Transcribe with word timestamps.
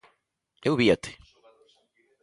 Eu 0.67 0.73
víate 0.79 1.11